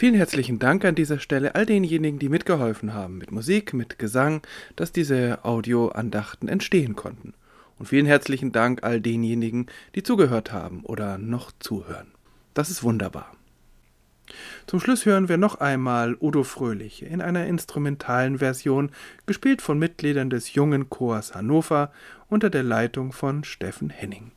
Vielen 0.00 0.14
herzlichen 0.14 0.58
Dank 0.58 0.86
an 0.86 0.94
dieser 0.94 1.18
Stelle 1.18 1.54
all 1.54 1.66
denjenigen, 1.66 2.18
die 2.18 2.30
mitgeholfen 2.30 2.94
haben, 2.94 3.18
mit 3.18 3.32
Musik, 3.32 3.74
mit 3.74 3.98
Gesang, 3.98 4.40
dass 4.74 4.92
diese 4.92 5.44
Audioandachten 5.44 6.48
entstehen 6.48 6.96
konnten. 6.96 7.34
Und 7.78 7.84
vielen 7.84 8.06
herzlichen 8.06 8.50
Dank 8.50 8.82
all 8.82 9.02
denjenigen, 9.02 9.66
die 9.94 10.02
zugehört 10.02 10.52
haben 10.52 10.84
oder 10.84 11.18
noch 11.18 11.52
zuhören. 11.58 12.12
Das 12.54 12.70
ist 12.70 12.82
wunderbar. 12.82 13.36
Zum 14.66 14.80
Schluss 14.80 15.04
hören 15.04 15.28
wir 15.28 15.36
noch 15.36 15.56
einmal 15.56 16.16
Udo 16.18 16.44
Fröhliche 16.44 17.04
in 17.04 17.20
einer 17.20 17.46
instrumentalen 17.46 18.38
Version, 18.38 18.92
gespielt 19.26 19.60
von 19.60 19.78
Mitgliedern 19.78 20.30
des 20.30 20.54
jungen 20.54 20.88
Chors 20.88 21.34
Hannover 21.34 21.92
unter 22.30 22.48
der 22.48 22.62
Leitung 22.62 23.12
von 23.12 23.44
Steffen 23.44 23.90
Henning. 23.90 24.32